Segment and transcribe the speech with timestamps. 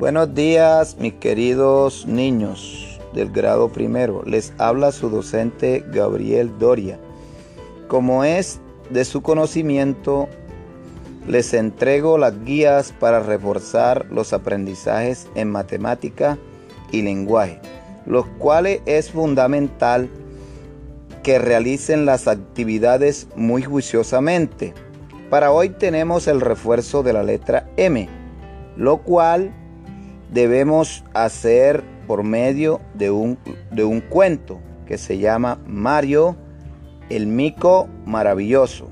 [0.00, 4.22] Buenos días, mis queridos niños del grado primero.
[4.24, 6.98] Les habla su docente Gabriel Doria.
[7.86, 10.26] Como es de su conocimiento,
[11.28, 16.38] les entrego las guías para reforzar los aprendizajes en matemática
[16.90, 17.60] y lenguaje,
[18.06, 20.08] los cuales es fundamental
[21.22, 24.72] que realicen las actividades muy juiciosamente.
[25.28, 28.08] Para hoy tenemos el refuerzo de la letra M,
[28.78, 29.59] lo cual
[30.32, 33.38] debemos hacer por medio de un,
[33.70, 36.36] de un cuento que se llama Mario
[37.08, 38.88] el mico maravilloso.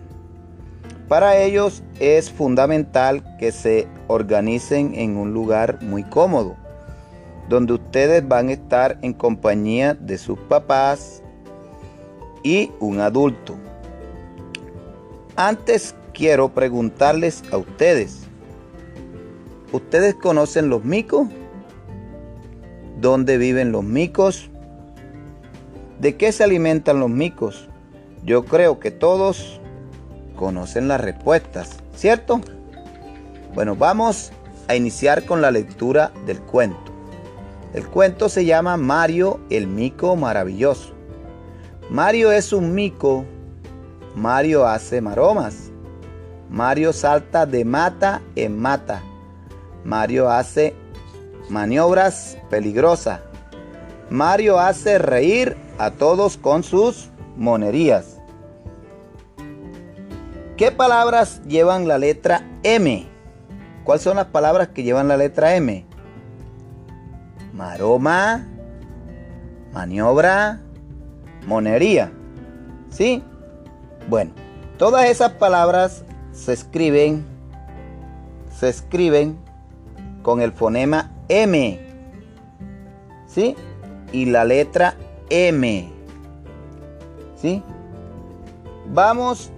[1.09, 6.57] Para ellos es fundamental que se organicen en un lugar muy cómodo,
[7.49, 11.23] donde ustedes van a estar en compañía de sus papás
[12.43, 13.57] y un adulto.
[15.35, 18.28] Antes quiero preguntarles a ustedes,
[19.73, 21.29] ¿ustedes conocen los micos?
[23.01, 24.51] ¿Dónde viven los micos?
[26.01, 27.69] ¿De qué se alimentan los micos?
[28.25, 29.61] Yo creo que todos
[30.37, 32.41] conocen las respuestas, ¿cierto?
[33.55, 34.33] Bueno, vamos
[34.69, 36.93] a iniciar con la lectura del cuento.
[37.75, 40.95] El cuento se llama Mario el mico maravilloso.
[41.91, 43.25] Mario es un mico.
[44.15, 45.71] Mario hace maromas.
[46.51, 49.03] Mario salta de mata en mata.
[49.85, 50.75] Mario hace
[51.49, 53.21] maniobras peligrosas.
[54.11, 58.21] Mario hace reír a todos con sus monerías.
[60.57, 63.07] ¿Qué palabras llevan la letra M?
[63.85, 65.87] ¿Cuáles son las palabras que llevan la letra M?
[67.53, 68.47] Maroma,
[69.73, 70.61] maniobra,
[71.47, 72.13] monería.
[72.91, 73.23] ¿Sí?
[74.09, 74.33] Bueno,
[74.79, 77.39] todas esas palabras se escriben
[78.59, 79.39] se escriben
[80.23, 81.81] con el fonema M.
[83.27, 83.57] ¿Sí?
[84.13, 84.95] Y la letra
[85.31, 85.91] M.
[87.37, 87.63] ¿Sí?
[88.87, 89.51] Vamos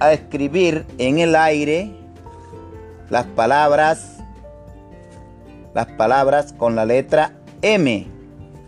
[0.00, 1.96] a escribir en el aire
[3.10, 4.14] las palabras
[5.74, 8.06] las palabras con la letra M.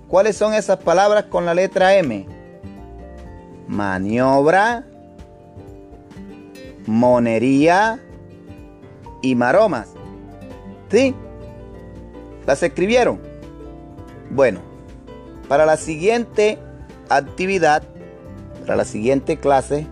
[0.08, 2.26] ¿Cuáles son esas palabras con la letra M?
[3.68, 4.84] Maniobra,
[6.86, 8.00] monería
[9.22, 9.95] y maromas.
[10.90, 11.14] ¿Sí?
[12.46, 13.20] ¿Las escribieron?
[14.30, 14.60] Bueno,
[15.48, 16.58] para la siguiente
[17.08, 17.82] actividad,
[18.60, 19.86] para la siguiente clase,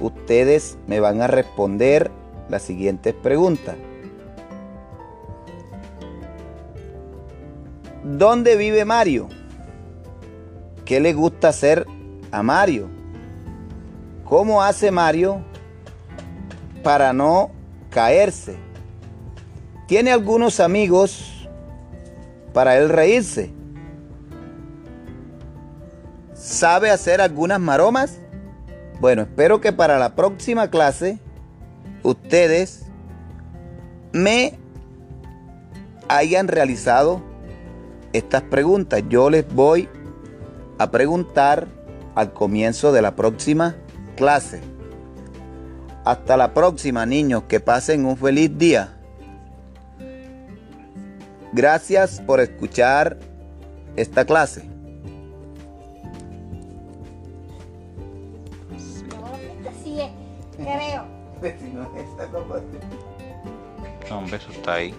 [0.00, 2.10] ustedes me van a responder
[2.48, 3.76] las siguientes preguntas.
[8.02, 9.28] ¿Dónde vive Mario?
[10.84, 11.86] ¿Qué le gusta hacer
[12.32, 12.88] a Mario?
[14.24, 15.44] ¿Cómo hace Mario
[16.82, 17.50] para no
[17.90, 18.69] caerse?
[19.90, 21.48] ¿Tiene algunos amigos
[22.52, 23.50] para él reírse?
[26.32, 28.20] ¿Sabe hacer algunas maromas?
[29.00, 31.18] Bueno, espero que para la próxima clase
[32.04, 32.86] ustedes
[34.12, 34.60] me
[36.06, 37.20] hayan realizado
[38.12, 39.02] estas preguntas.
[39.08, 39.88] Yo les voy
[40.78, 41.66] a preguntar
[42.14, 43.74] al comienzo de la próxima
[44.16, 44.60] clase.
[46.04, 47.42] Hasta la próxima, niños.
[47.48, 48.99] Que pasen un feliz día.
[51.52, 53.18] Gracias por escuchar
[53.96, 54.70] esta clase.
[60.62, 61.04] creo.
[64.10, 64.94] No, hombre, eso está ahí.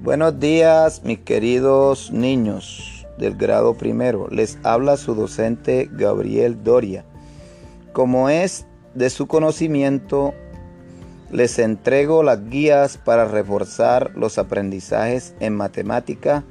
[0.00, 2.87] Buenos días, mis queridos niños
[3.18, 4.28] del grado primero.
[4.30, 7.04] Les habla su docente Gabriel Doria.
[7.92, 10.34] Como es de su conocimiento,
[11.30, 16.44] les entrego las guías para reforzar los aprendizajes en matemática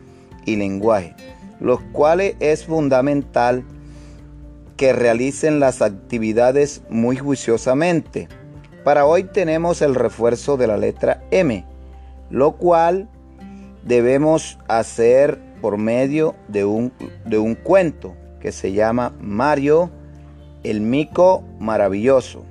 [0.45, 1.15] y lenguaje,
[1.59, 3.63] los cuales es fundamental
[4.77, 8.27] que realicen las actividades muy juiciosamente.
[8.83, 11.65] Para hoy tenemos el refuerzo de la letra M,
[12.29, 13.09] lo cual
[13.83, 16.91] debemos hacer por medio de un,
[17.25, 19.91] de un cuento que se llama Mario
[20.63, 22.43] el mico maravilloso.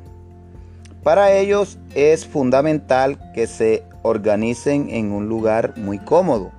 [1.03, 6.51] Para ellos es fundamental que se organicen en un lugar muy cómodo,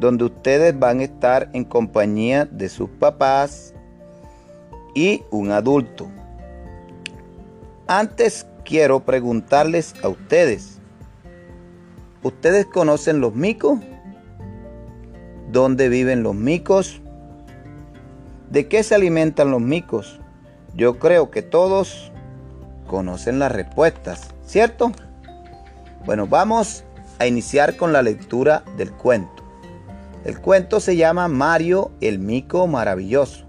[0.00, 3.74] donde ustedes van a estar en compañía de sus papás
[4.94, 6.08] y un adulto.
[7.86, 10.78] Antes quiero preguntarles a ustedes,
[12.22, 13.78] ¿ustedes conocen los micos?
[15.52, 17.02] ¿Dónde viven los micos?
[18.50, 20.18] ¿De qué se alimentan los micos?
[20.74, 22.10] Yo creo que todos
[22.86, 24.92] conocen las respuestas, ¿cierto?
[26.06, 26.84] Bueno, vamos
[27.18, 29.42] a iniciar con la lectura del cuento.
[30.24, 33.44] El cuento se llama Mario el mico maravilloso.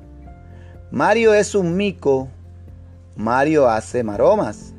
[0.91, 2.27] Mario es un mico.
[3.15, 4.73] Mario hace maromas.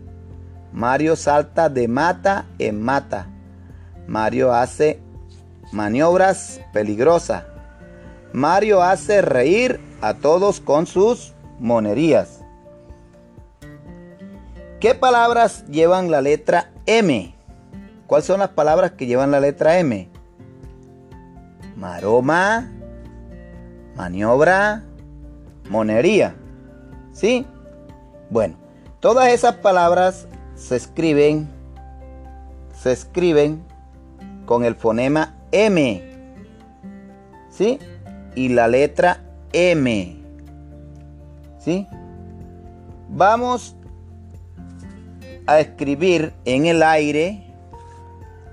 [0.75, 3.31] Mario salta de mata en mata.
[4.07, 5.01] Mario hace
[5.75, 7.45] maniobras peligrosas.
[8.33, 12.43] Mario hace reír a todos con sus monerías.
[14.81, 17.35] ¿Qué palabras llevan la letra M?
[18.07, 20.09] ¿Cuáles son las palabras que llevan la letra M?
[21.77, 22.71] Maroma,
[23.97, 24.85] maniobra,
[25.69, 26.37] monería.
[27.13, 27.47] ¿Sí?
[28.31, 28.57] Bueno,
[29.01, 31.49] todas esas palabras se escriben
[32.85, 33.65] se escriben
[34.45, 36.03] con el fonema M.
[37.49, 37.79] ¿Sí?
[38.35, 39.23] Y la letra
[39.53, 40.17] M.
[41.59, 41.87] ¿Sí?
[43.09, 43.77] Vamos
[45.47, 47.55] a escribir en el aire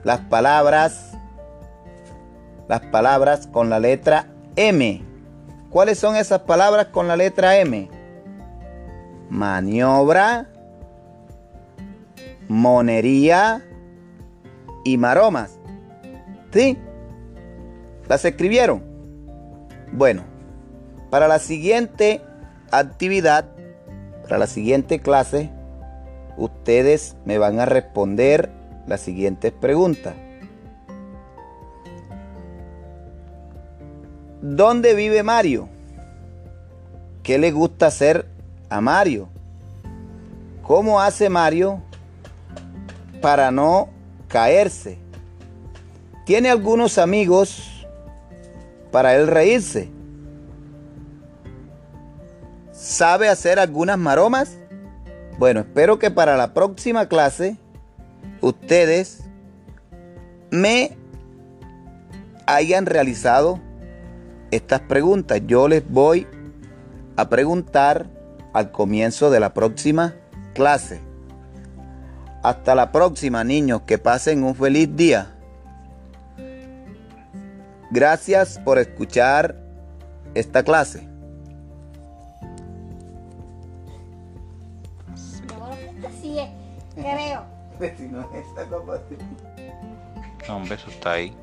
[0.03, 1.11] las palabras
[2.71, 5.03] las palabras con la letra M.
[5.69, 7.89] ¿Cuáles son esas palabras con la letra M?
[9.29, 10.47] Maniobra,
[12.47, 13.61] monería
[14.85, 15.59] y maromas.
[16.53, 16.77] ¿Sí?
[18.11, 18.83] ¿Las escribieron?
[19.93, 20.25] Bueno,
[21.09, 22.19] para la siguiente
[22.69, 23.45] actividad,
[24.23, 25.49] para la siguiente clase,
[26.35, 28.51] ustedes me van a responder
[28.85, 30.13] las siguientes preguntas.
[34.41, 35.69] ¿Dónde vive Mario?
[37.23, 38.25] ¿Qué le gusta hacer
[38.69, 39.29] a Mario?
[40.63, 41.81] ¿Cómo hace Mario
[43.21, 43.87] para no
[44.27, 44.97] caerse?
[46.25, 47.70] ¿Tiene algunos amigos
[48.91, 49.89] para él reírse?
[52.71, 54.57] ¿Sabe hacer algunas maromas?
[55.37, 57.57] Bueno, espero que para la próxima clase
[58.41, 59.23] ustedes
[60.49, 60.97] me
[62.45, 63.59] hayan realizado
[64.51, 65.41] estas preguntas.
[65.47, 66.27] Yo les voy
[67.15, 68.07] a preguntar
[68.53, 70.15] al comienzo de la próxima
[70.53, 71.01] clase.
[72.43, 73.83] Hasta la próxima, niños.
[73.85, 75.30] Que pasen un feliz día.
[77.91, 79.55] Gracias por escuchar
[80.33, 81.11] esta clase.
[86.95, 87.45] creo.
[90.47, 91.35] No, un beso está ahí.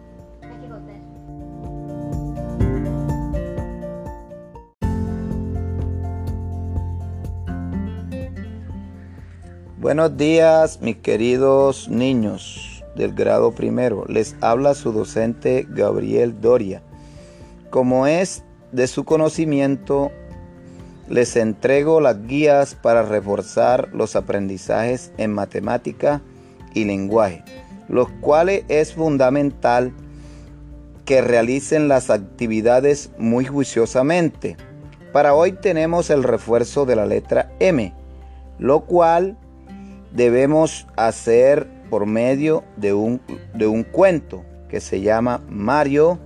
[9.78, 12.67] Buenos días, mis queridos niños
[12.98, 14.04] del grado primero.
[14.08, 16.82] Les habla su docente Gabriel Doria.
[17.70, 20.10] Como es de su conocimiento,
[21.08, 26.20] les entrego las guías para reforzar los aprendizajes en matemática
[26.74, 27.42] y lenguaje,
[27.88, 29.92] los cuales es fundamental
[31.06, 34.56] que realicen las actividades muy juiciosamente.
[35.12, 37.94] Para hoy tenemos el refuerzo de la letra M,
[38.58, 39.38] lo cual
[40.12, 43.20] debemos hacer por medio de un,
[43.54, 46.18] de un cuento que se llama Mario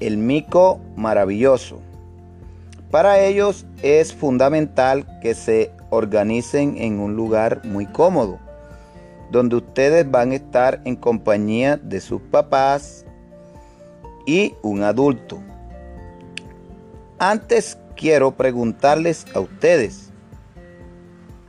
[0.00, 1.80] el Mico Maravilloso.
[2.90, 8.38] Para ellos es fundamental que se organicen en un lugar muy cómodo,
[9.30, 13.04] donde ustedes van a estar en compañía de sus papás
[14.26, 15.40] y un adulto.
[17.18, 20.10] Antes quiero preguntarles a ustedes,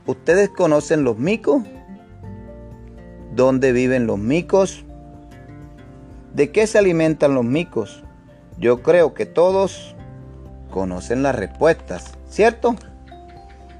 [0.06, 1.62] ¿ustedes conocen los micos?
[3.38, 4.84] ¿Dónde viven los micos?
[6.34, 8.02] ¿De qué se alimentan los micos?
[8.58, 9.94] Yo creo que todos
[10.72, 12.74] conocen las respuestas, ¿cierto?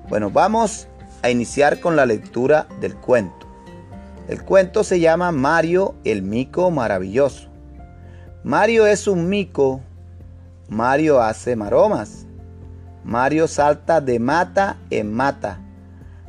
[0.08, 0.86] Bueno, vamos
[1.22, 3.48] a iniciar con la lectura del cuento.
[4.28, 7.48] El cuento se llama Mario el mico maravilloso.
[8.44, 9.80] Mario es un mico.
[10.68, 12.26] Mario hace maromas.
[13.02, 15.58] Mario salta de mata en mata.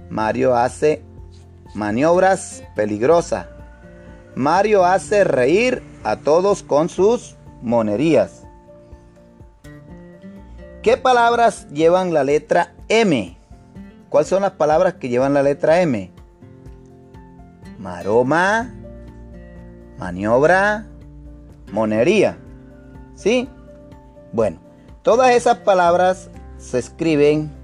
[0.10, 1.04] Mario hace
[1.74, 3.48] maniobras peligrosas.
[4.36, 8.44] Mario hace reír a todos con sus monerías.
[10.82, 13.38] ¿Qué palabras llevan la letra M?
[14.10, 16.12] ¿Cuáles son las palabras que llevan la letra M?
[17.78, 18.74] Maroma,
[19.98, 20.86] maniobra,
[21.72, 22.38] monería.
[23.16, 23.50] ¿Sí?
[24.32, 24.60] Bueno,
[25.02, 27.60] todas esas palabras se escriben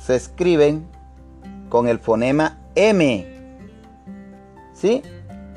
[0.00, 0.86] se escriben
[1.68, 3.26] con el fonema M.
[4.72, 5.02] ¿Sí?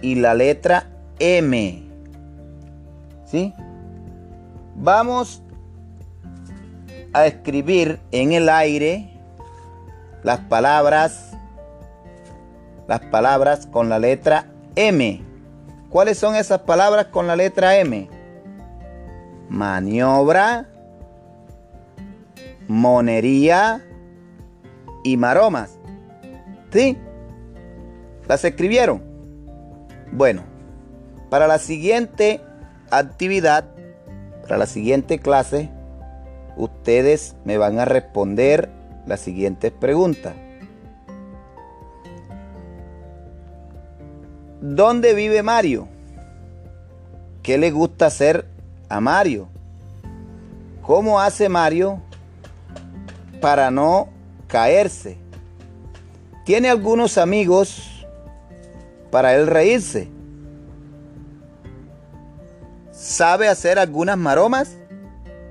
[0.02, 0.88] Y la letra
[1.20, 1.84] M.
[3.26, 3.54] ¿Sí?
[4.76, 5.42] Vamos
[7.14, 9.10] a escribir en el aire
[10.24, 11.34] las palabras
[12.88, 15.22] las palabras con la letra M.
[15.90, 18.10] ¿Cuáles son esas palabras con la letra M?
[19.50, 20.68] Maniobra,
[22.68, 23.84] monería
[25.04, 25.78] y maromas.
[26.72, 26.98] ¿Sí?
[28.28, 29.02] ¿Las escribieron?
[30.12, 30.44] Bueno,
[31.30, 32.42] para la siguiente
[32.92, 33.66] actividad,
[34.44, 35.70] para la siguiente clase,
[36.56, 38.70] ustedes me van a responder
[39.06, 40.34] las siguientes preguntas.
[44.62, 45.88] ¿Dónde vive Mario?
[47.42, 48.46] ¿Qué le gusta hacer
[48.88, 49.50] a Mario?
[50.82, 52.02] ¿Cómo hace Mario
[53.42, 54.08] para no
[54.48, 55.18] caerse?
[56.46, 57.93] ¿Tiene algunos amigos
[59.14, 60.10] para él reírse?
[62.92, 64.76] ¿Sabe hacer algunas maromas?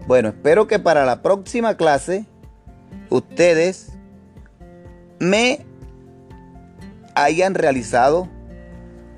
[0.09, 2.27] Bueno, espero que para la próxima clase
[3.09, 3.93] ustedes
[5.21, 5.65] me
[7.15, 8.29] hayan realizado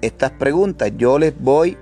[0.03, 0.93] estas preguntas.
[0.99, 1.79] Yo les voy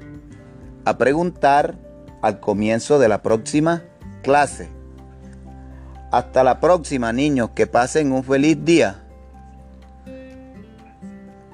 [0.85, 1.77] a preguntar
[2.23, 3.83] al comienzo de la próxima
[4.23, 4.69] clase.
[6.13, 7.51] Hasta la próxima, niños.
[7.57, 9.02] Que pasen un feliz día.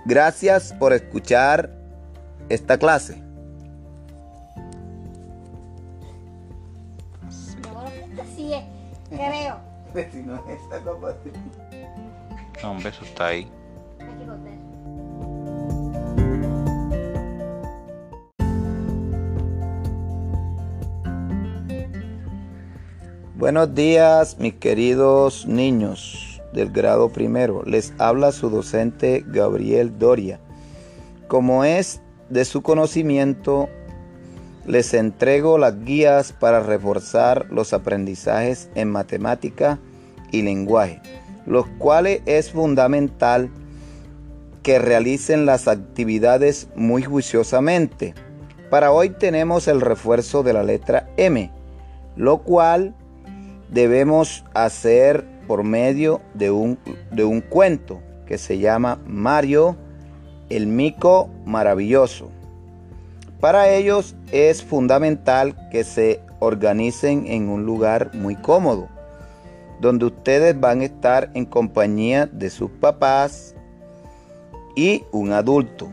[0.08, 1.70] Gracias por escuchar
[2.48, 3.22] esta clase.
[9.10, 9.60] creo.
[12.62, 13.50] No, un beso está ahí.
[23.36, 27.62] Buenos días, mis queridos niños del grado primero.
[27.64, 30.40] Les habla su docente Gabriel Doria.
[31.28, 32.00] Como es
[32.30, 33.68] de su conocimiento,
[34.66, 39.78] les entrego las guías para reforzar los aprendizajes en matemática
[40.30, 41.00] y lenguaje,
[41.46, 43.50] los cuales es fundamental
[44.62, 48.14] que realicen las actividades muy juiciosamente.
[48.68, 51.50] Para hoy tenemos el refuerzo de la letra M,
[52.16, 52.94] lo cual
[53.70, 56.78] debemos hacer por medio de un,
[57.10, 59.76] de un cuento que se llama Mario
[60.48, 62.30] el Mico Maravilloso.
[63.40, 68.88] Para ellos es fundamental que se organicen en un lugar muy cómodo,
[69.80, 73.56] donde ustedes van a estar en compañía de sus papás
[74.76, 75.88] y un adulto.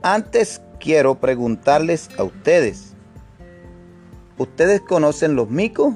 [0.00, 2.92] Antes quiero preguntarles a ustedes,
[4.42, 5.94] ¿Ustedes conocen los micos?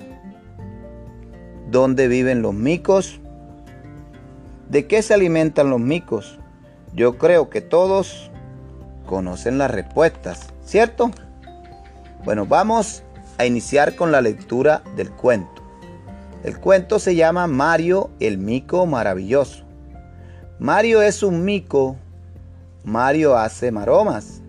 [1.66, 3.20] ¿Dónde viven los micos?
[4.68, 6.38] ¿De qué se alimentan los micos?
[6.94, 8.30] Yo creo que todos
[9.06, 11.10] conocen las respuestas, ¿cierto?
[12.24, 13.02] Bueno, vamos
[13.38, 15.62] a iniciar con la lectura del cuento.
[16.44, 19.64] El cuento se llama Mario el mico maravilloso.
[20.60, 21.96] Mario es un mico.
[22.84, 24.40] Mario hace maromas.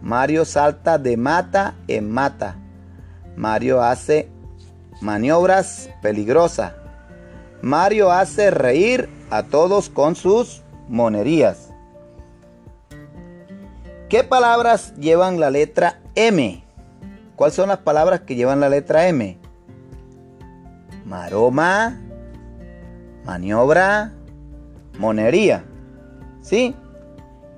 [0.00, 2.56] Mario salta de mata en mata.
[3.36, 4.30] Mario hace
[5.00, 6.72] maniobras peligrosas.
[7.62, 11.70] Mario hace reír a todos con sus monerías.
[14.08, 16.64] ¿Qué palabras llevan la letra M?
[17.36, 19.38] ¿Cuáles son las palabras que llevan la letra M?
[21.04, 22.00] Maroma,
[23.24, 24.12] maniobra,
[24.98, 25.64] monería.
[26.40, 26.74] ¿Sí?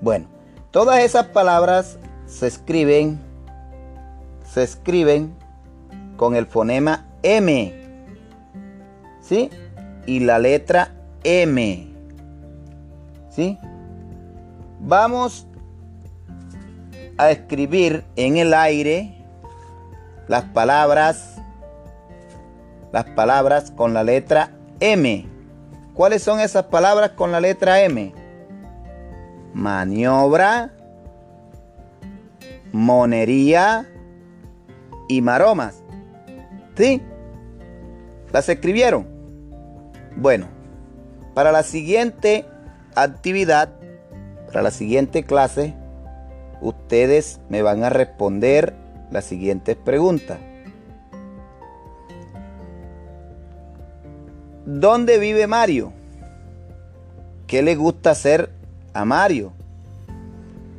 [0.00, 0.26] Bueno,
[0.70, 3.20] todas esas palabras se escriben,
[4.44, 5.34] se escriben
[6.16, 7.74] con el fonema M.
[9.20, 9.50] ¿Sí?
[10.06, 10.92] Y la letra
[11.24, 11.88] M.
[13.30, 13.58] ¿Sí?
[14.80, 15.46] Vamos
[17.18, 19.24] a escribir en el aire
[20.26, 21.40] las palabras
[22.92, 24.50] las palabras con la letra
[24.80, 25.26] M.
[25.94, 28.12] ¿Cuáles son esas palabras con la letra M?
[29.54, 30.72] Maniobra,
[32.72, 33.88] monería
[35.08, 35.82] y maromas.
[36.76, 37.02] ¿Sí?
[38.32, 39.06] ¿Las escribieron?
[40.16, 40.48] Bueno,
[41.34, 42.44] para la siguiente
[42.94, 43.70] actividad,
[44.46, 45.74] para la siguiente clase,
[46.60, 48.74] ustedes me van a responder
[49.10, 50.38] las siguientes preguntas.
[54.66, 55.92] ¿Dónde vive Mario?
[57.46, 58.50] ¿Qué le gusta hacer
[58.92, 59.52] a Mario?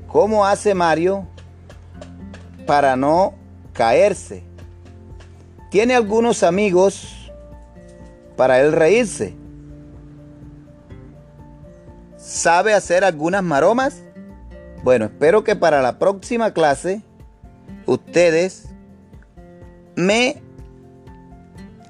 [0.07, 1.27] ¿Cómo hace Mario
[2.65, 3.33] para no
[3.73, 4.43] caerse?
[5.71, 7.20] tiene algunos amigos
[8.35, 9.35] para él reírse.
[12.17, 14.01] ¿Sabe hacer algunas maromas?
[14.83, 17.01] Bueno, espero que para la próxima clase
[17.85, 18.69] ustedes
[19.95, 20.41] me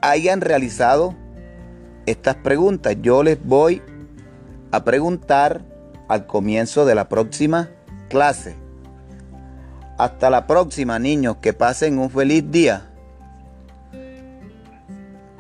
[0.02, 1.16] hayan realizado
[2.06, 2.96] estas preguntas.
[3.02, 3.82] Yo les voy
[4.72, 5.62] a preguntar
[6.08, 7.70] al comienzo de la próxima
[8.10, 8.56] clase.
[9.98, 11.38] Hasta la próxima, niños.
[11.42, 12.91] Que pasen un feliz día.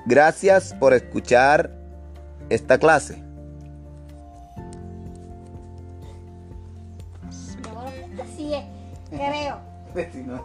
[0.05, 1.71] Gracias por escuchar
[2.49, 3.23] esta clase.
[8.21, 8.65] Así es,
[9.09, 9.59] creo.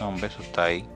[0.00, 0.88] No, hombre, eso está ahí.